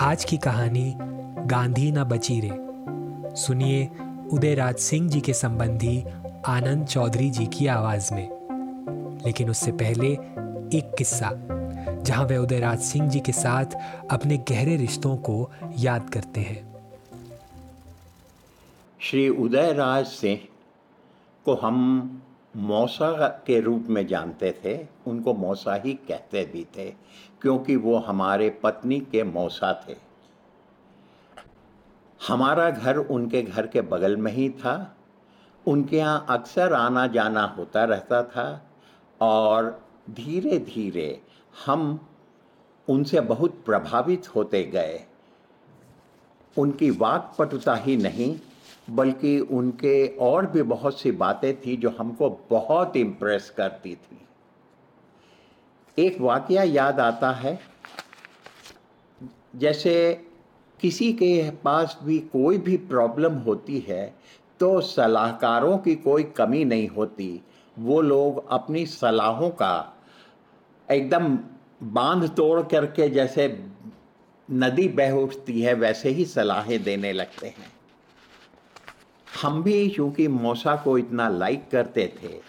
आज 0.00 0.24
की 0.24 0.36
कहानी 0.36 0.94
गांधी 1.46 1.92
न 1.92 2.04
बची 2.04 2.40
रे। 2.40 2.50
सुनिए 3.36 3.90
उदयराज 4.32 4.76
सिंह 4.76 5.08
जी 5.08 5.20
के 5.20 5.32
संबंधी 5.32 6.04
आनंद 6.46 6.86
चौधरी 6.86 7.30
जी 7.30 7.46
की 7.46 7.66
आवाज़ 7.66 8.14
में। 8.14 8.28
लेकिन 9.26 9.50
उससे 9.50 9.72
पहले 9.72 10.12
एक 10.78 10.94
किस्सा, 10.98 11.30
जहाँ 12.02 12.24
वे 12.24 12.36
उदयराज 12.36 12.78
सिंह 12.78 13.08
जी 13.08 13.20
के 13.20 13.32
साथ 13.32 13.64
अपने 14.10 14.36
गहरे 14.36 14.76
रिश्तों 14.76 15.16
को 15.16 15.50
याद 15.78 16.10
करते 16.10 16.40
हैं। 16.40 16.74
श्री 19.00 19.28
उदयराज 19.28 20.06
सिंह 20.06 20.38
को 21.44 21.54
हम 21.54 22.22
मौसा 22.56 23.28
के 23.28 23.60
रूप 23.60 23.86
में 23.88 24.06
जानते 24.06 24.60
थे, 24.64 24.86
उनको 25.06 25.34
मौसा 25.34 25.74
ही 25.74 25.94
कहते 25.94 26.44
भी 26.44 26.66
थे, 26.76 26.90
क्योंकि 27.42 27.76
वो 27.76 27.96
हमारे 27.98 28.50
पत्नी 28.50 29.00
के 29.00 29.22
मौसा 29.22 29.84
थे। 29.88 29.96
हमारा 32.28 32.70
घर 32.70 32.96
उनके 32.96 33.42
घर 33.42 33.66
के 33.66 33.80
बगल 33.80 34.16
में 34.16 34.32
ही 34.32 34.50
था। 34.50 34.96
उनके 35.66 35.96
यहाँ 35.96 36.26
अक्सर 36.28 36.72
आना 36.72 37.06
जाना 37.06 37.42
होता 37.42 37.84
रहता 37.84 38.22
था 38.22 38.70
और 39.20 39.82
धीरे 40.10 40.58
धीरे 40.58 41.20
हम 41.66 42.08
उनसे 42.88 43.20
बहुत 43.20 43.62
प्रभावित 43.66 44.34
होते 44.34 44.64
गए। 44.64 45.04
उनकी 46.58 46.90
वाक्पटुता 46.90 47.74
ही 47.74 47.96
नहीं 47.96 48.36
बल्कि 48.90 49.38
उनके 49.40 50.06
और 50.20 50.46
भी 50.46 50.62
बहुत 50.64 51.00
सी 51.00 51.10
बातें 51.14 51.54
थी 51.56 51.76
जो 51.76 51.90
हमको 51.98 52.28
बहुत 52.50 52.96
इम्प्रेस 52.96 53.50
करती 53.56 53.94
थी। 53.96 54.18
एक 55.98 56.20
वाक़या 56.20 56.62
याद 56.62 57.00
आता 57.00 57.30
है, 57.32 57.58
जैसे 59.56 59.94
किसी 60.80 61.12
के 61.12 61.50
पास 61.64 61.98
भी 62.04 62.18
कोई 62.32 62.58
भी 62.58 62.76
प्रॉब्लम 62.88 63.34
होती 63.38 63.78
है 63.88 64.14
तो 64.60 64.80
सलाहकारों 64.80 65.76
की 65.78 65.94
कोई 65.96 66.22
कमी 66.36 66.64
नहीं 66.64 66.88
होती। 66.88 67.40
वो 67.76 68.00
लोग 68.00 68.48
अपनी 68.50 68.84
सलाहों 68.86 69.50
का 69.52 69.96
एकदम 70.88 71.38
बाँध 71.92 72.28
तोड़ 72.36 72.62
करके 72.62 73.08
जैसे 73.08 73.46
नदी 74.48 74.88
बह 74.90 75.12
उठती 75.12 75.60
है, 75.60 75.74
वैसे 75.74 76.10
ही 76.10 76.24
सलाहें 76.24 76.82
देने 76.82 77.12
लगते 77.12 77.46
हैं। 77.48 77.79
हम 79.42 79.62
भी 79.62 79.88
चूँकि 79.88 80.26
मौसा 80.28 80.74
को 80.76 80.96
इतना 80.98 81.28
लाइक 81.28 81.68
करते 81.70 82.12
थे, 82.22 82.40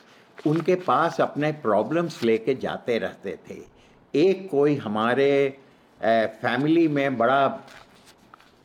उनके 0.47 0.75
पास 0.77 1.19
अपने 1.21 1.51
प्रॉब्लम्स 1.51 2.21
लेके 2.23 2.55
जाते 2.55 2.97
रहते 2.97 3.37
थे। 3.49 3.59
एक 4.13 4.47
कोई 4.51 4.75
हमारे 4.75 5.57
फैमिली 6.01 6.87
में 6.87 7.17
बड़ा 7.17 7.47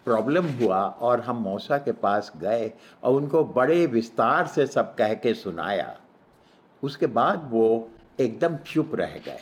प्रॉब्लम 0.06 0.46
हुआ 0.58 0.80
और 1.00 1.20
हम 1.20 1.36
मौसा 1.36 1.78
के 1.78 1.92
पास 1.92 2.32
गए 2.36 2.70
और 3.04 3.14
उनको 3.14 3.44
बड़े 3.44 3.86
विस्तार 3.86 4.46
से 4.46 4.66
सब 4.66 4.94
कह 4.94 5.14
के 5.14 5.34
सुनाया। 5.34 5.96
उसके 6.82 7.06
बाद 7.08 7.48
वो 7.52 7.88
एकदम 8.20 8.56
चुप 8.66 8.94
रह 8.94 9.18
गए। 9.26 9.40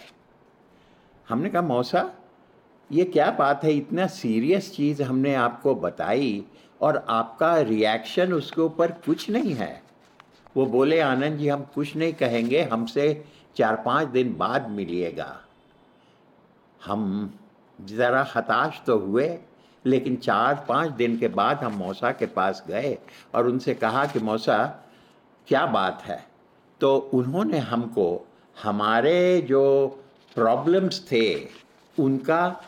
हमने 1.29 1.49
कहा, 1.49 1.63
मौसा, 1.63 2.11
ये 2.91 3.05
क्या 3.05 3.31
बात 3.31 3.65
है? 3.65 3.73
इतना 3.73 4.07
सीरियस 4.07 4.73
चीज़ 4.75 5.03
हमने 5.03 5.35
आपको 5.35 5.75
बताई 5.75 6.45
और 6.85 7.07
आपका 7.09 7.59
रिएक्शन 7.59 8.33
उसके 8.33 8.61
ऊपर 8.61 8.91
कुछ 8.91 9.31
नहीं 9.31 9.55
है। 9.55 9.83
वो 10.57 10.67
बोले, 10.67 11.01
आनंद 11.01 11.39
जी, 11.39 11.49
हम 11.49 11.67
कुछ 11.75 11.97
नहीं 11.97 12.13
कहेंगे, 12.13 12.63
हमसे 12.63 13.25
चार 13.57 13.77
पाँच 13.77 14.09
दिन 14.09 14.37
बाद 14.37 14.71
मिलिएगा। 14.71 15.41
हम 16.85 17.35
ज़रा 17.85 18.27
हताश 18.35 18.83
तो 18.87 18.99
हुए, 18.99 19.39
लेकिन 19.87 20.17
चार 20.17 20.67
पाँच 20.69 20.91
दिन 20.91 21.19
के 21.19 21.29
बाद 21.29 21.59
हम 21.59 21.73
मौसा 21.73 22.13
के 22.13 22.27
पास 22.27 22.65
गए 22.69 22.99
और 23.35 23.47
उनसे 23.47 23.75
कहा 23.75 24.07
कि, 24.07 24.19
मौसा, 24.19 24.85
क्या 25.49 25.67
बात 25.67 26.03
है? 26.03 26.27
तो 26.81 26.97
उन्होंने 26.97 27.59
हमको, 27.59 28.29
हमारे 28.63 29.41
जो 29.41 29.89
प्रॉब्लम्स 30.35 31.07
थे, 31.13 31.49
उनका 32.01 32.61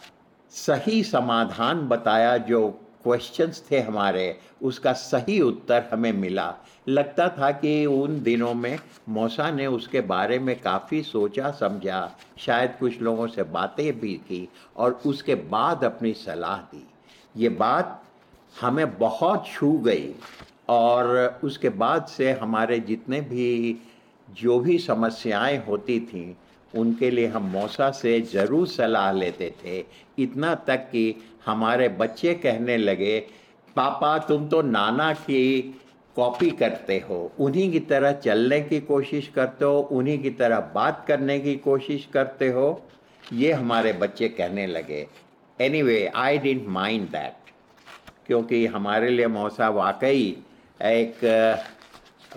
सही 0.51 1.03
समाधान 1.05 1.89
बताया, 1.89 2.37
जो 2.37 2.81
क्वेश्चंस 3.07 3.63
थे 3.71 3.81
हमारे, 3.81 4.39
उसका 4.63 4.93
सही 4.93 5.41
उत्तर 5.41 5.89
हमें 5.93 6.13
मिला। 6.13 6.55
लगता 6.89 7.29
था 7.29 7.51
कि 7.51 7.87
उन 7.87 8.23
दिनों 8.23 8.55
में 8.55 8.79
मौसा 9.09 9.51
ने 9.51 9.67
उसके 9.67 10.01
बारे 10.01 10.39
में 10.39 10.61
काफ़ी 10.61 11.03
सोचा, 11.03 11.51
समझा, 11.51 12.17
शायद 12.39 12.77
कुछ 12.81 13.01
लोगों 13.01 13.27
से 13.27 13.43
बातें 13.43 14.01
भी 14.01 14.15
की 14.15 14.49
और 14.77 15.01
उसके 15.07 15.35
बाद 15.35 15.85
अपनी 15.85 16.13
सलाह 16.13 16.57
दी। 16.57 16.87
ये 17.37 17.49
बात 17.49 18.03
हमें 18.61 18.99
बहुत 18.99 19.47
छू 19.47 19.73
गई 19.79 20.15
और 20.69 21.41
उसके 21.45 21.69
बाद 21.69 22.07
से 22.07 22.33
हमारे 22.33 22.79
जितने 22.81 23.21
भी, 23.21 23.79
जो 24.31 24.59
भी 24.61 24.79
समस्याएँ 24.79 25.67
होती 25.67 26.01
थीं 26.01 26.35
उनके 26.77 27.11
लिए 27.11 27.27
हम 27.27 27.51
मौसा 27.51 27.91
से 27.93 28.21
ज़रूर 28.33 28.67
सलाह 28.69 29.11
लेते 29.13 29.53
थे। 29.65 29.85
इतना 30.19 30.55
तक 30.67 30.89
कि 30.91 31.15
हमारे 31.47 31.89
बच्चे 31.91 32.35
कहने 32.35 32.77
लगे, 32.77 33.19
पापा, 33.77 34.17
तुम 34.19 34.49
तो 34.49 34.63
नाना 34.63 35.13
की 35.13 35.75
कॉपी 36.17 36.51
करते 36.53 36.99
हो। 37.01 37.19
उन्हीं 37.41 37.71
की 37.73 37.81
तरह 37.83 38.13
चलने 38.13 38.61
की 38.61 38.81
कोशिश 38.83 39.29
करते 39.35 39.65
हो, 39.65 39.79
उन्हीं 39.79 40.19
की 40.19 40.31
तरह 40.33 40.61
बात 40.75 41.05
करने 41.09 41.39
की 41.41 41.55
कोशिश 41.65 42.09
करते 42.13 42.49
हो। 42.49 42.83
ये 43.33 43.53
हमारे 43.53 43.93
बच्चे 43.93 44.29
कहने 44.31 44.67
लगे। 44.67 45.07
Any 45.83 46.05
I 46.17 46.39
didn't 46.39 46.67
mind 46.69 47.09
that 47.09 47.51
क्योंकि 48.27 48.65
हमारे 48.67 49.09
लिए 49.09 49.27
मौसा 49.29 49.69
वाकई 49.69 50.37
एक 50.81 51.21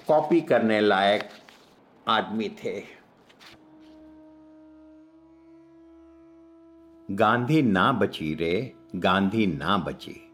कॉपी 0.08 0.42
करने 0.42 0.80
लायक 0.82 1.30
आदमी 2.08 2.50
थे। 2.64 2.99
गांधी 7.12 7.62
ना 7.62 7.92
बची 7.92 8.36
रे, 8.36 8.74
गांधी 8.96 9.46
ना 9.46 9.78
बची। 9.78 10.32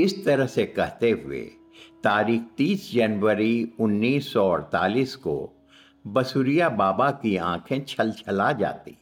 इस 0.00 0.24
तरह 0.24 0.46
से 0.46 0.64
कहते 0.66 1.10
हुए, 1.10 1.40
तारीख 2.04 2.42
30 2.58 2.94
जनवरी 2.94 3.72
1948 3.80 5.14
को 5.14 5.66
बसुरिया 6.06 6.68
बाबा 6.68 7.10
की 7.10 7.36
आँखें 7.36 7.84
छल 7.84 8.12
छला 8.12 8.52
जाती। 8.52 8.96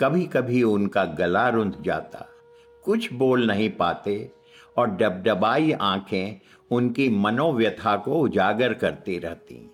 कभी 0.00 0.24
कभी 0.24 0.62
उनका 0.62 1.04
गला 1.04 1.48
रुंध 1.48 1.76
जाता, 1.80 2.26
कुछ 2.84 3.12
बोल 3.12 3.46
नहीं 3.46 3.70
पाते 3.70 4.32
और 4.78 4.90
डबडबाई 4.90 5.72
आँखें 5.72 6.40
उनकी 6.70 7.08
मनोव्यथा 7.08 7.96
को 7.96 8.12
उजागर 8.12 8.74
करती 8.74 9.18
रहती। 9.18 9.73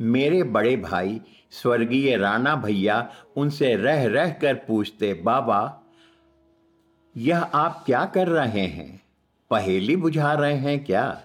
मेरे 0.00 0.42
बड़े 0.42 0.76
भाई, 0.76 1.20
स्वर्गीय 1.50 2.16
राणा 2.16 2.56
भैया 2.56 3.10
उनसे 3.36 3.76
रह 3.76 4.06
रह 4.06 4.30
कर 4.30 4.54
पूछते, 4.54 5.14
बाबा, 5.14 5.80
यह 7.16 7.42
आप 7.42 7.82
क्या 7.86 8.04
कर 8.04 8.28
रहे 8.28 8.66
हैं? 8.66 9.02
पहेली 9.50 9.96
बुझा 9.96 10.32
रहे 10.32 10.54
हैं 10.54 10.84
क्या? 10.84 11.22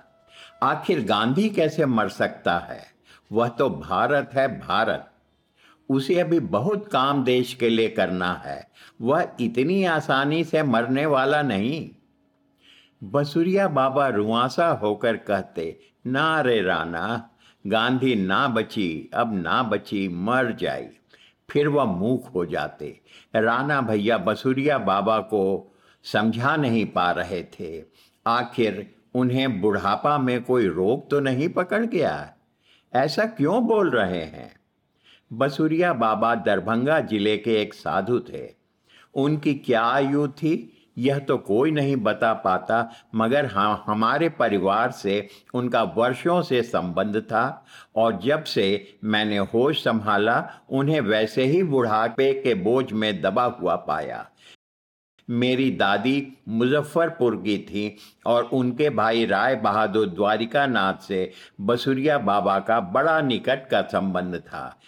आखिर 0.64 1.06
गांधी 1.06 1.50
कैसे 1.50 1.86
मर 1.86 2.10
सकता 2.10 2.58
है? 2.58 2.84
वह 3.32 3.48
तो 3.48 3.70
भारत 3.70 4.30
है 4.34 4.60
भारत। 4.60 5.10
उसे 5.90 6.20
अभी 6.20 6.40
बहुत 6.40 6.88
काम 6.88 7.24
देश 7.24 7.54
के 7.54 7.70
लिए 7.70 7.90
करना 7.90 8.34
है। 8.34 8.70
वह 9.02 9.28
इतनी 9.40 9.84
आसानी 9.84 10.44
से 10.44 10.64
मरने 10.64 11.06
वाला 11.06 11.42
नहीं। 11.42 11.90
बसुरिया 13.04 13.68
बाबा 13.68 14.08
रुआसा 14.08 14.68
होकर 14.68 15.18
कहते, 15.18 15.80
ना 16.08 16.42
रे 16.42 16.62
राना 16.62 17.30
गांधी 17.68 18.16
ना 18.16 18.48
बची, 18.48 19.10
अब 19.14 19.34
ना 19.34 19.64
बची, 19.64 20.08
मर 20.08 20.52
जाई 20.52 20.88
फिर 21.50 21.68
वह 21.68 21.86
मूक 21.86 22.26
हो 22.26 22.46
जाते। 22.46 23.02
राणा 23.36 23.82
भैया 23.82 24.18
बसुरिया 24.18 24.78
बाबा 24.78 25.20
को 25.20 25.76
समझा 26.04 26.56
नहीं 26.56 26.86
पा 26.86 27.12
रहे 27.12 27.44
थे। 27.44 27.84
आखिर 28.28 28.96
उन्हें 29.16 29.62
बुढ़ापा 29.62 30.18
में 30.18 30.44
कोई 30.44 30.68
रोग 30.68 31.10
तो 31.10 31.20
नहीं 31.20 31.50
पकड़ 31.50 31.86
गया? 31.86 32.34
ऐसा 32.94 33.26
क्यों 33.26 33.68
बोल 33.68 33.90
रहे 33.90 34.24
हैं? 34.24 34.54
बसुरिया 35.34 35.94
बाबा 35.94 36.36
दरभंगा 36.36 37.00
ज़िले 37.00 37.38
के 37.38 37.62
एक 37.62 37.74
साधु 37.74 38.20
थे। 38.20 38.54
उनकी 39.14 39.54
क्या 39.54 39.84
आयु 39.84 40.28
थी? 40.28 40.83
यह 40.98 41.20
तो 41.20 41.38
कोई 41.38 41.72
नहीं 41.72 41.96
बता 41.96 42.34
पाता, 42.34 42.92
मगर 43.16 43.46
हाँ 43.46 43.84
हमारे 43.88 44.30
परिवार 44.30 44.92
से, 44.92 45.28
उनका 45.54 45.84
वर्षों 45.84 46.42
से 46.42 46.62
संबंध 46.62 47.18
था, 47.18 47.66
और 47.96 48.20
जब 48.20 48.44
से 48.44 48.98
मैंने 49.04 49.38
होश 49.38 49.84
संभाला, 49.84 50.50
उन्हें 50.70 51.02
वैसे 51.02 51.44
ही 51.44 51.64
बुढ़ापे 51.64 52.34
के 52.34 52.54
बोझ 52.54 52.92
में 52.92 53.22
दबा 53.22 53.44
हुआ 53.44 53.76
पाया। 53.76 54.30
मेरी 55.30 55.72
दादी 55.72 56.34
मुजफ्फरपुर 56.48 57.36
की 57.36 57.58
थी, 57.58 57.98
और 58.26 58.44
उनके 58.44 58.90
भाई 58.90 59.26
राय 59.26 59.56
बहादुर 59.56 60.08
द्वारिका 60.08 60.68
नाथ 60.68 60.94
से 60.94 61.32
बसुरिया 61.62 62.18
बाबा 62.18 62.60
का 62.60 62.80
बड़ा 62.80 63.22
निकट 63.22 63.70
का 63.70 63.82
संबंध 63.82 64.36
था। 64.36 64.80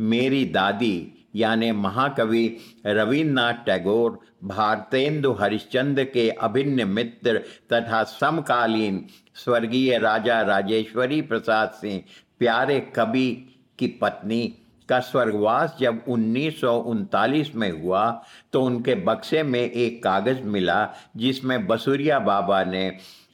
मेरी 0.00 0.44
दादी 0.44 1.15
यानी 1.36 1.70
महाकवि 1.74 2.46
रविन्द्रनाथ 2.86 3.64
टैगोर 3.66 4.18
भारतेंदु 4.44 5.32
हरिश्चंद्र 5.32 6.04
के 6.04 6.28
अभिन्न 6.30 6.88
मित्र 6.88 7.38
तथा 7.72 8.02
समकालीन 8.10 9.04
स्वर्गीय 9.34 9.98
राजा 9.98 10.40
राजेश्वरी 10.42 11.20
प्रसाद 11.22 11.70
सिंह, 11.70 12.02
प्यारे 12.38 12.80
कवि 12.96 13.30
की 13.78 13.86
पत्नी 14.02 14.42
का 14.88 14.98
स्वर्गवास 15.00 15.76
जब 15.80 16.02
उन्नीस 16.08 16.60
सौ 16.60 16.76
उनतालीस 16.90 17.54
में 17.54 17.70
हुआ 17.72 18.10
तो 18.52 18.62
उनके 18.62 18.94
बक्से 18.94 19.42
में 19.42 19.60
एक 19.60 20.02
कागज़ 20.02 20.42
मिला, 20.44 20.88
जिसमें 21.16 21.66
बसुरिया 21.66 22.18
बाबा 22.18 22.62
ने 22.64 22.90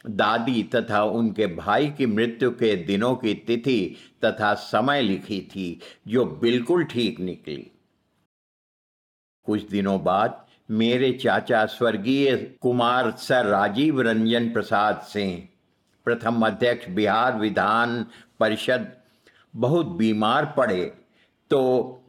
दादी 0.07 0.63
तथा 0.75 1.03
उनके 1.05 1.47
भाई 1.47 1.91
की 1.99 2.07
मृत्यु 2.07 2.51
के 2.53 2.75
दिनों 2.77 3.15
की 3.17 3.35
तिथि 3.47 3.97
तथा 4.25 4.55
समय 4.55 5.03
लिखी 5.03 5.41
थी, 5.51 5.79
जो 6.09 6.25
बिल्कुल 6.43 6.85
ठीक 6.85 7.21
निकली। 7.21 7.71
कुछ 9.47 9.69
दिनों 9.69 10.03
बाद 10.05 10.41
मेरे 10.71 11.11
चाचा 11.13 11.65
स्वर्गीय 11.67 12.37
कुमार 12.63 13.11
सर 13.11 13.47
राजीव 13.47 14.01
रंजन 14.01 14.49
प्रसाद 14.49 15.01
सिंह, 15.05 15.43
प्रथम 16.07 16.47
अध्यक्ष 16.47 16.89
बिहार 16.89 17.37
विधान 17.39 18.05
परिषद, 18.41 18.87
बहुत 19.57 19.87
बीमार 19.97 20.45
पड़े। 20.57 20.85
तो 21.51 21.61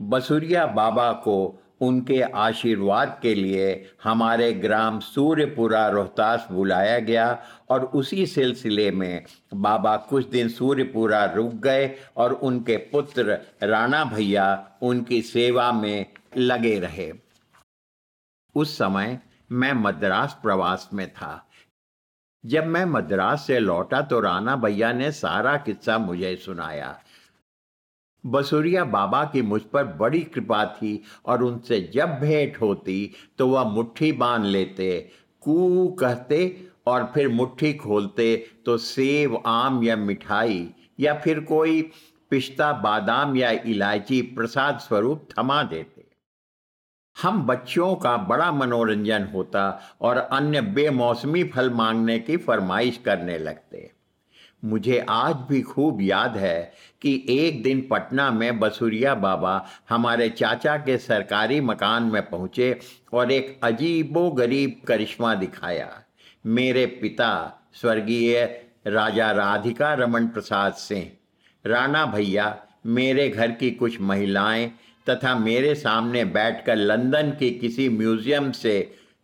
बसुरिया 0.01 0.65
बाबा 0.65 1.12
को 1.24 1.59
उनके 1.81 2.21
आशीर्वाद 2.21 3.18
के 3.21 3.33
लिए 3.35 3.89
हमारे 4.03 4.51
ग्राम 4.53 5.00
सूर्यपुरा 5.00 5.88
रोहतास 5.88 6.47
बुलाया 6.51 7.00
गया 7.00 7.27
और 7.69 7.85
उसी 7.85 8.25
सिलसिले 8.25 8.89
में 8.91 9.24
बाबा 9.53 9.95
कुछ 10.09 10.30
दिन 10.30 10.50
सूर्यपुरा 10.50 11.24
रुक 11.25 11.53
गए 11.53 11.89
और 12.18 12.33
उनके 12.33 12.77
पुत्र 12.91 13.38
राणा 13.63 14.03
भैया 14.06 14.47
उनकी 14.81 15.21
सेवा 15.21 15.71
में 15.71 16.06
लगे 16.38 16.77
रहे। 16.80 17.12
उस 18.56 18.78
समय 18.78 19.20
मैं 19.52 19.74
मद्रास 19.74 20.38
प्रवास 20.44 20.90
में 20.94 21.08
था। 21.14 21.48
जब 22.44 22.66
मैं 22.66 22.86
मद्रास 22.86 23.46
से 23.48 23.60
लौटा 23.60 24.02
तो 24.02 24.20
राणा 24.20 24.56
भैया 24.56 24.92
ने 24.94 25.12
सारा 25.12 25.56
किस्सा 25.58 25.98
मुझे 25.98 26.36
सुनाया। 26.36 26.98
बसुरिया 28.24 28.84
बाबा 28.86 29.24
की 29.24 29.42
मुझ 29.42 29.62
पर 29.64 29.84
बड़ी 29.98 30.22
कृपा 30.24 30.66
थी 30.66 31.02
और 31.26 31.44
उनसे 31.44 31.80
जब 31.94 32.20
भेंट 32.20 32.62
होती 32.62 33.12
तो 33.38 33.48
वह 33.48 33.64
मुट्ठी 33.64 34.12
बाँध 34.12 34.46
लेते, 34.46 35.00
कू 35.42 35.88
कहते 36.00 36.68
और 36.88 37.12
फिर 37.14 37.28
मुट्ठी 37.30 37.74
खोलते 37.74 38.36
तो 38.66 38.78
सेब 38.78 39.42
आम 39.46 39.84
या 39.84 39.96
मिठाई 39.96 40.70
या 41.00 41.14
फिर 41.20 41.40
कोई 41.40 41.82
पिस्ता, 42.32 42.72
बादाम 42.74 43.36
या 43.36 43.50
इलायची 43.52 44.22
प्रसाद 44.36 44.80
स्वरूप 44.80 45.28
थमा 45.32 45.62
देते। 45.64 45.93
हम 47.24 47.42
बच्चों 47.42 47.96
का 47.96 48.18
बड़ा 48.18 48.52
मनोरंजन 48.52 49.24
होता 49.24 49.81
और 50.02 50.18
अन्य 50.18 50.62
बेमौसमी 50.62 51.44
फल 51.44 51.70
मांगने 51.70 52.20
की 52.20 52.38
फरमाइश 52.38 53.00
करने 53.06 53.38
लगते। 53.38 53.92
मुझे 54.66 55.06
आज 55.10 55.36
भी 55.36 55.62
खूब 55.62 56.02
याद 56.02 56.38
है 56.38 56.74
कि 57.02 57.25
एक 57.30 57.64
दिन 57.64 57.88
पटना 57.92 58.31
में 58.31 58.60
बसुरिया 58.60 59.16
बाबा 59.16 59.66
हमारे 59.90 60.30
चाचा 60.30 60.78
के 60.78 60.98
सरकारी 60.98 61.62
मकान 61.62 62.04
में 62.04 62.22
पहुँचे 62.30 62.80
और 63.14 63.31
एक 63.31 63.60
अजीबो 63.64 64.30
गरीब 64.31 64.81
करिश्मा 64.88 65.36
दिखाया। 65.36 65.90
मेरे 66.46 66.86
पिता, 66.86 67.31
स्वर्गीय 67.74 68.44
राजा 68.88 69.31
राधिका 69.31 69.94
रमन 69.94 70.28
प्रसाद 70.28 70.74
सिंह, 70.74 71.12
राणा 71.66 72.06
भैया, 72.06 72.56
मेरे 72.86 73.30
घर 73.30 73.52
की 73.52 73.72
कुछ 73.72 74.02
महिलाएँ 74.02 74.72
तथा 75.10 75.36
मेरे 75.40 75.76
सामने 75.76 76.26
बैठकर 76.26 76.76
लंदन 76.76 77.30
के 77.40 77.50
किसी 77.50 77.88
म्यूज़ियम 77.90 78.52
से 78.52 78.76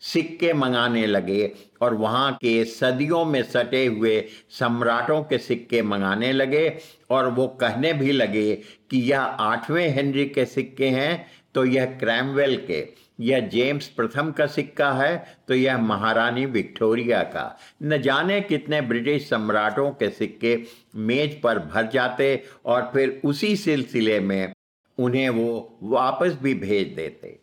सिक्के 0.02 0.54
मंगाने 0.54 1.06
लगे 1.08 1.52
और 1.82 1.94
वहाँ 1.94 2.32
के 2.34 2.64
सदियों 2.66 3.24
में 3.26 3.42
सटे 3.44 3.86
हुए 3.86 4.20
सम्राटों 4.60 5.22
के 5.24 5.38
सिक्के 5.38 5.82
मंगाने 5.82 6.32
लगे 6.32 6.70
और 7.12 7.28
वो 7.30 7.48
कहने 7.62 7.94
भी 7.94 8.12
लगे 8.12 8.56
कि 8.92 9.02
यह 9.02 9.20
आठवें 9.20 9.88
हेनरी 9.96 10.26
के 10.26 10.46
सिक्के 10.46 10.88
हैं 10.90 11.26
तो 11.56 11.66
यह 11.66 11.86
क्रैमवेल 12.00 12.56
के। 12.68 12.84
यह 13.20 13.40
जेम्स 13.48 13.88
प्रथम 13.88 14.32
का 14.32 14.46
सिक्का 14.48 14.92
है 14.92 15.16
तो 15.48 15.54
यह 15.54 15.78
महारानी 15.78 16.46
विक्टोरिया 16.46 17.22
का। 17.24 17.58
न 17.84 18.02
जाने 18.02 18.40
कितने 18.42 18.82
ब्रिटिश 18.82 19.28
सम्राटों 19.30 19.90
के 19.92 20.10
सिक्के 20.10 20.56
मेज 20.96 21.40
पर 21.42 21.60
भर 21.66 21.90
जाते 21.94 22.32
और 22.66 22.90
फिर 22.94 23.20
उसी 23.26 23.56
सिलसिले 23.56 24.20
में 24.20 24.52
उन्हें 25.00 25.30
वो 25.30 25.80
वापस 25.84 26.38
भी 26.42 26.54
भेज 26.56 26.88
देते। 26.96 27.40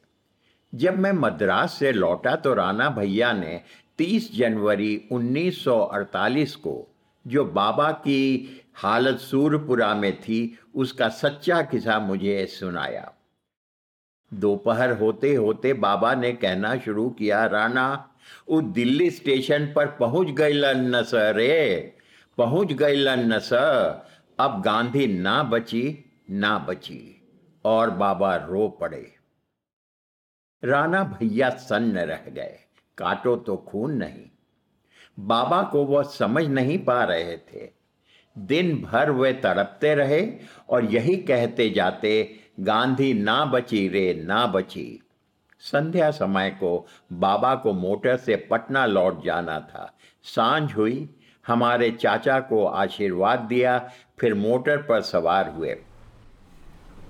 जब 0.73 0.99
मैं 0.99 1.12
मद्रास 1.12 1.79
से 1.79 1.93
लौटा 1.93 2.35
तो 2.37 2.55
राणा 2.55 2.88
भैया 2.91 3.32
ने 3.32 3.61
30 3.99 4.31
जनवरी 4.37 5.08
1948 5.12 6.55
को 6.56 6.76
जो 7.25 7.44
बाबा 7.44 7.91
की 7.91 8.62
हालत 8.76 9.19
सूरपुरा 9.19 9.94
में 9.94 10.20
थी, 10.20 10.58
उसका 10.75 11.08
सच्चा 11.08 11.61
किस्सा 11.62 11.99
मुझे 12.00 12.47
सुनाया। 12.47 13.12
दोपहर 14.32 14.93
होते 14.93 15.35
होते 15.35 15.73
बाबा 15.73 16.14
ने 16.14 16.32
कहना 16.32 16.76
शुरू 16.76 17.09
किया, 17.11 17.44
राणा 17.47 18.09
वो 18.50 18.61
दिल्ली 18.61 19.11
स्टेशन 19.11 19.67
पर 19.67 19.87
पहुँच 20.00 20.31
गई 20.31 20.52
न 20.55 21.05
रे, 21.14 21.94
पहुँच 22.38 22.73
गई 22.73 23.05
न 23.06 23.38
सर 23.38 24.06
अब 24.38 24.62
गांधी 24.62 25.06
ना 25.06 25.43
बची 25.43 26.05
ना 26.31 26.59
बची। 26.59 27.15
और 27.66 27.90
बाबा 27.90 28.36
रो 28.36 28.68
पड़े। 28.68 29.12
राणा 30.64 31.04
भैया 31.04 31.50
सन्न 31.50 31.98
रह 31.98 32.20
गए। 32.28 32.58
काटो 32.98 33.36
तो 33.36 33.56
खून 33.56 33.92
नहीं। 33.92 34.30
बाबा 35.20 35.62
को 35.62 35.85
वह 35.85 36.02
समझ 36.02 36.44
नहीं 36.44 36.78
पा 36.78 37.04
रहे 37.04 37.37
थे। 37.37 37.70
दिन 38.38 38.82
भर 38.82 39.11
वे 39.11 39.32
तड़पते 39.32 39.94
रहे 39.94 40.32
और 40.68 40.85
यही 40.85 41.16
कहते 41.16 41.70
जाते, 41.70 42.37
गांधी 42.61 43.14
ना 43.14 43.44
बची 43.44 43.88
रे, 43.88 44.14
ना 44.14 44.46
बची। 44.46 45.02
संध्या 45.61 46.11
समय 46.11 46.50
को 46.50 46.87
बाबा 47.12 47.54
को 47.54 47.73
मोटर 47.73 48.16
से 48.16 48.37
पटना 48.37 48.87
लौट 48.87 49.25
जाना 49.25 49.61
था। 49.61 49.99
साँझ 50.23 50.75
हुई, 50.75 51.14
हमारे 51.46 51.90
चाचा 51.90 52.40
को 52.40 52.66
आशीर्वाद 52.66 53.38
दिया, 53.38 53.90
फिर 54.18 54.35
मोटर 54.35 54.82
पर 54.82 55.00
सवार 55.00 55.49
हुए। 55.49 55.82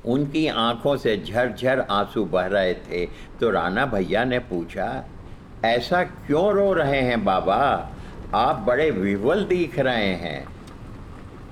उनकी 0.07 0.47
आँखों 0.47 0.97
से 0.97 1.17
झरझर 1.19 1.81
आँसू 1.91 2.25
बह 2.25 2.47
रहे 2.47 2.75
थे। 2.75 3.05
तो 3.41 3.51
राणा 3.51 3.87
भैया 3.87 4.25
ने 4.25 4.39
पूछा, 4.39 5.05
ऐसा 5.65 6.03
क्यों 6.03 6.53
रो 6.53 6.73
रहे 6.73 7.01
हैं 7.01 7.25
बाबा? 7.25 7.91
आप 8.35 8.57
बड़े 8.57 8.91
विवल 8.91 9.45
दिख 9.45 9.79
रहे 9.79 10.13
हैं। 10.15 10.47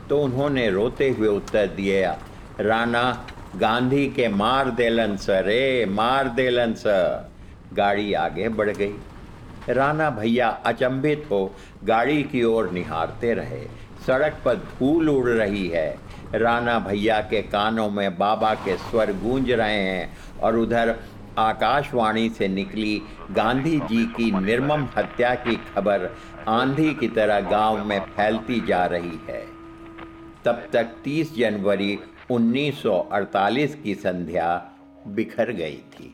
तो 0.09 0.21
उन्होंने 0.23 0.71
रोते 0.71 1.09
हुए 1.11 1.29
उत्तर 1.29 1.67
दिया, 1.67 2.19
राणा, 2.61 3.27
गांधी 3.57 4.07
के 4.07 4.29
मार 4.29 4.71
देलन 4.71 5.17
सर, 5.17 5.45
रे, 5.45 5.87
मार 5.87 6.29
देलन 6.29 6.75
सर। 6.75 7.31
गाड़ी 7.73 8.13
आगे 8.13 8.49
बढ़ 8.49 8.71
गई। 8.71 8.95
राणा 9.69 10.09
भैया 10.11 10.49
अचंभित 10.67 11.27
हो 11.31 11.51
गाड़ी 11.85 12.23
की 12.23 12.43
ओर 12.45 12.71
निहारते 12.71 13.33
रहे। 13.35 13.67
सड़क 14.07 14.41
पर 14.45 14.55
धूल 14.55 15.09
उड़ 15.09 15.29
रही 15.29 15.69
है। 15.69 15.99
राणा 16.35 16.79
भैया 16.79 17.21
के 17.21 17.43
कानों 17.43 17.91
में 17.91 18.19
बाबा 18.19 18.55
के 18.55 18.77
स्वर 18.77 19.13
गूंज 19.13 19.51
रहे 19.51 19.81
हैं 19.81 20.17
और 20.41 20.57
उधर 20.57 20.95
आकाशवाणी 21.39 22.29
से 22.29 22.49
निकली 22.49 23.03
गांधी 23.31 23.79
जी 23.81 24.05
की 24.07 24.31
निर्मम 24.41 24.89
हत्या 24.97 25.35
की 25.35 25.57
खबर 25.75 26.09
आंधी 26.49 26.95
की 26.95 27.09
तरह 27.09 27.41
गाँव 27.41 27.85
में 27.85 27.99
फैलती 28.01 28.61
जा 28.61 28.85
रही 28.87 29.19
है। 29.29 29.43
तब 30.45 30.67
तक 30.73 30.95
30 31.05 31.37
जनवरी 31.37 31.99
1948 32.31 33.75
की 33.75 33.95
संध्या 33.95 34.67
बिखर 35.07 35.53
गई 35.53 35.83
थी। 35.95 36.14